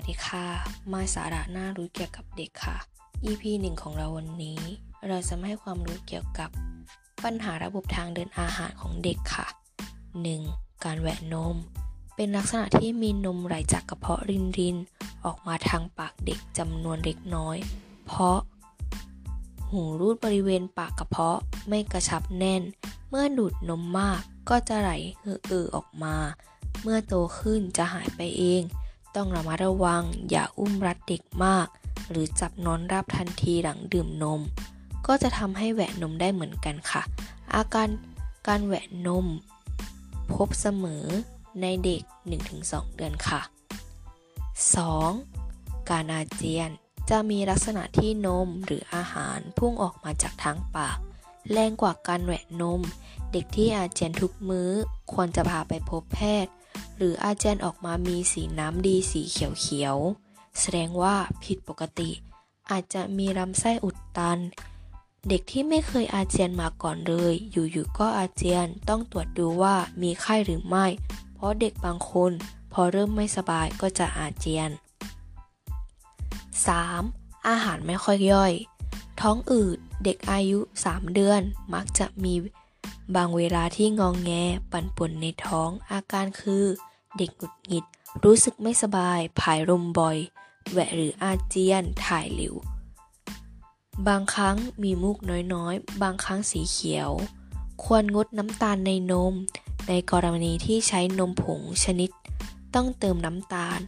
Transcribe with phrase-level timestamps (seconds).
[0.00, 0.46] วัสดีค่ะ
[0.92, 2.76] มาสาระน่ารู้เกี่ยวกับเด็กค่ะ
[3.24, 4.60] EP หนึ่งของเราวันนี้
[5.08, 6.50] เราจะมาให้ความรู้เกี่ยวกับ
[7.24, 9.46] ปัญหาระบบทางเดินอาหารของเด็กค่ะ
[10.16, 10.84] 1.
[10.84, 11.56] การแหวะนม
[12.16, 14.76] เป็นลักษณะที่มีนมไหลจากกระเพาะรินริน
[15.24, 17.56] ออกมาทางปากเด็กจำนวนเล็กน้อย
[18.06, 18.38] เพราะ
[19.70, 22.62] หูรูดบริเวณปากกระเพาะไม่กระชับแน่น
[23.08, 24.90] เมื่อดูดนมมากก็จะไหล
[25.20, 26.16] เหือออกมา
[26.82, 28.64] เมื่อโตขึ้นจะหายไปเอง
[29.18, 31.66] ต้องระมัดระวัง อย่าอุ้มรัดเด็กมาก
[32.10, 34.40] หรือจับนอนรับทันทีหลังดื่มนม
[35.06, 37.02] ก็จะทำให้แหวะนมได้เหมือนกันค่ะ
[37.54, 37.88] อาการ
[38.46, 39.26] การแหวะนม
[40.32, 41.04] พบเสมอ
[41.60, 42.02] ในเด็ก
[42.48, 43.40] 1-2 เดือนค่ะ
[45.06, 45.90] 2.
[45.90, 46.70] การอาเจียน
[47.10, 50.98] จะมีลักษณะที่นมหรืออาหารพุ่งออกมาจากทางปาก
[51.50, 52.80] แรงกว่าการแหวะนม
[53.32, 54.70] เด็กที่อาเจียนทุกมื้อ
[55.12, 56.52] ควรจะพาไปพบแพทย์
[56.98, 62.10] หรืออาเจียนออกมามีสีน้ำดีสีเขียวๆ แสดงว่าผิดปกติ
[62.70, 64.38] อาจจะมีลำไส้อุดตัน
[65.28, 70.86] เด็กที่ไม่เคยอาเจียนมาก่อนเลย อยู่ๆก็อาเจียนต้องตรวจดูว่ามีไข้หรือไม่
[71.34, 72.32] เพราะเด็กบางคน
[72.72, 74.70] พอเริ่มไม่สบายก็จะอาเจียน
[76.68, 77.48] 3.
[77.48, 78.52] อาหารไม่ค่อยย่อย
[79.20, 81.40] ท้องอืดเด็กอายุ 3 เดือน
[81.74, 82.34] มักจะมี
[83.16, 84.30] บางเวลาที่งองแง
[84.72, 86.64] ปั่นป่วนในท้อง อาการคือ
[87.16, 87.84] เด็กหงุดหงิด
[88.24, 90.18] รู้สึกไม่สบาย ผายลมบ่อย
[90.70, 92.54] แหวะหรืออาเจียน ถ่ายเหลว
[94.08, 95.18] บางครั้งมีมูก
[95.54, 97.10] น้อยๆ บางครั้งสีเขียว
[97.84, 99.34] ควรงดน้ำตาลในนม
[99.88, 102.10] ในกรณีที่ใช้นมผงชนิด
[102.74, 103.80] ต้องเติมน้ำตาล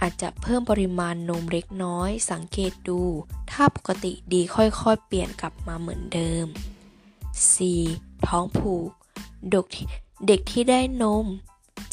[0.00, 3.00] อาจจะเพิ่มปริมาณนมเล็กน้อย สังเกตดู
[3.50, 6.46] ถ้าปกติดีค่อยๆ เปลี่ยนกลับมาเหมือนเดิม
[7.48, 8.26] 4.
[8.26, 8.90] ท้องผูก
[9.50, 9.66] เด็ก
[10.26, 11.26] เด็กที่ได้นม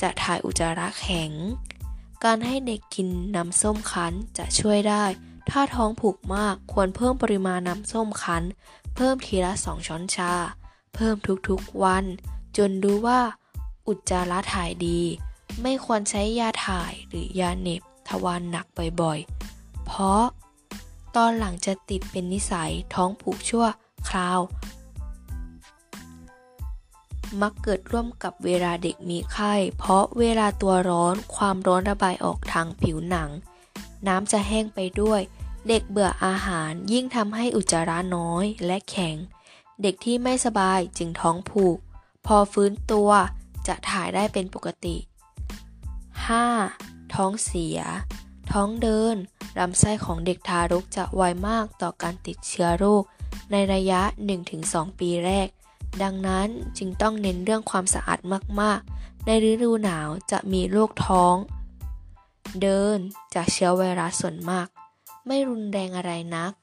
[0.01, 1.31] จะถ่ายอุจจาระแข็ง
[2.23, 5.03] การให้เด็กกินน้ำส้มคั้นจะช่วยได้
[5.49, 8.43] ถ้าท้องผูกมากควรเพิ่มปริมาณน้ำส้มคั้น
[8.95, 10.33] เพิ่มทีละสองช้อนชา
[10.95, 11.15] เพิ่ม
[11.49, 12.05] ทุกๆวัน
[12.57, 13.21] จนรู้ว่า
[13.87, 15.01] อุจจาระถ่ายดี
[15.61, 18.65] ไม่ควรใช้ยาถ่ายหรือยาเน็บทวารหนัก
[19.01, 20.23] บ่อยๆ เพราะ
[21.15, 23.65] ตอนหลังจะติดเป็นนิสัยท้องผูกชั่ว
[24.09, 24.39] คราว
[27.41, 33.29] มักเกิดร่วมกับเวลาเด็กมีไข้ เพราะเวลาตัวร้อนความร้อนระบายออกทางผิวหนัง
[34.07, 35.21] น้ำจะแห้งไปด้วย
[35.67, 39.15] เด็กเบื่ออาหารยิ่งทำให้อุจจาระน้อยและแข็ง
[39.81, 41.77] เด็กที่ไม่สบายจึงท้องผูก
[42.25, 43.09] พอฟื้นตัว
[43.67, 44.97] จะถ่ายได้เป็นปกติ
[46.25, 47.13] 5.
[47.15, 47.79] ท้องเสีย
[48.51, 49.15] ท้องเดิน
[49.59, 53.03] ลำไส้ของเด็กทารกจะไวมากต่อการติดเชื้อโรค
[53.51, 54.01] ในระยะ
[54.51, 55.47] 1-2 ปีแรก
[56.03, 56.47] ดังนั้น
[56.77, 58.19] จึงต้องเน้นเรื่องความสะอาด
[58.61, 61.35] มากๆ ในฤดูหนาวจะมีโรคท้อง
[62.61, 62.97] เดิน
[63.33, 64.67] จากเชื้อไวรัสส่วนมาก
[65.27, 66.53] ไม่รุนแรงอะไรนัก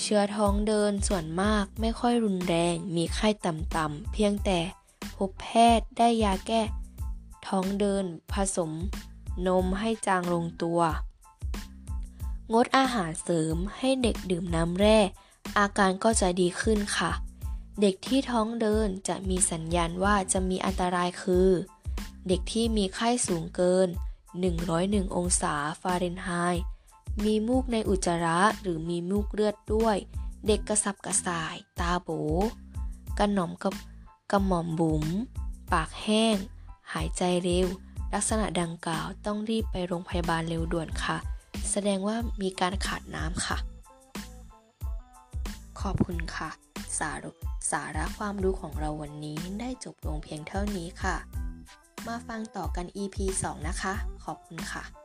[0.00, 4.58] เชื้อท้องเดินส่วนมากไม่ค่อยรุนแรงมีไข้ต่ำๆเพียงแต่
[5.16, 5.48] พบแพ
[5.78, 6.62] ทย์ได้ยาแก้
[7.46, 8.70] ท้องเดินผสม
[9.46, 10.80] นมให้จางลงตัว
[12.52, 14.98] งดอาหารเสริมให้เด็กดื่มน้ำแร่
[15.58, 17.12] อาการก็จะดีขึ้นค่ะ
[17.80, 21.50] เด็กที่ท้องเดินจะมีสัญญาณว่าจะมีอันตรายคือ
[22.28, 23.88] เด็กที่มีไข้สูงเกิน
[24.50, 26.64] 101 องศาฟาเรนไฮต์
[27.24, 29.96] มีมูกในอุจจาระหรือมีมูกเลือดด้วย
[30.46, 32.08] เด็กกระสับกระส่าย ตาโบ
[33.18, 33.74] กระหน่อมกับ
[34.32, 35.04] กระหม่อมบุ๋ม
[35.72, 36.36] ปากแห้ง
[36.92, 37.66] หายใจเร็ว
[38.12, 41.16] ลักษณะดังกล่าวต้องรีบไปโรงพยาบาลเร็วด่วนค่ะ
[41.70, 43.58] แสดงว่ามีการขาดน้ำค่ะ
[45.80, 47.32] ขอบคุณค่ะ สาระ
[47.72, 51.16] สาระความรู้ของเราวันนี้ได้จบลงเพียงเท่านี้ค่ะ
[52.08, 54.99] มาฟังต่อกัน EP 2 นะคะ ขอบคุณค่ะ